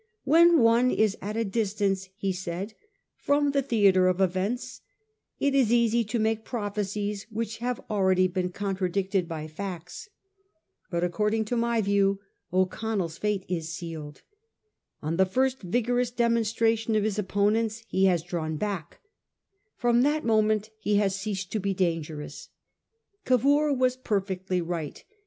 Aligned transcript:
'When 0.23 0.57
one 0.61 0.89
is 0.89 1.15
at 1.21 1.37
a 1.37 1.45
distance,' 1.45 2.09
he 2.15 2.31
said, 2.33 2.73
'from 3.17 3.51
the 3.51 3.61
theatre 3.61 4.07
of 4.07 4.19
events, 4.19 4.81
it 5.39 5.53
is 5.53 5.71
easy 5.71 6.03
to 6.05 6.17
make 6.17 6.43
prophecies 6.43 7.27
which 7.29 7.59
have 7.59 7.79
already 7.87 8.27
been 8.27 8.49
contradicted 8.49 9.27
by 9.29 9.45
facts. 9.45 10.09
But 10.89 11.03
accord 11.03 11.35
ing 11.35 11.45
to 11.45 11.55
my 11.55 11.81
view 11.81 12.19
O'Connell's 12.51 13.19
fate 13.19 13.45
is 13.47 13.69
sealed. 13.75 14.23
On 15.03 15.17
the 15.17 15.25
first 15.27 15.61
vigorous 15.61 16.09
demonstration 16.09 16.95
of 16.95 17.03
his 17.03 17.19
opponents 17.19 17.83
he 17.87 18.05
has 18.05 18.23
drawn 18.23 18.57
back; 18.57 19.01
from 19.75 20.01
that 20.01 20.25
moment 20.25 20.71
he 20.79 20.95
has 20.95 21.13
ceased 21.15 21.51
to 21.51 21.59
be 21.59 21.75
dangerous.' 21.75 22.49
Cavour 23.23 23.71
was 23.71 23.97
perfectly 23.97 24.61
right. 24.61 25.05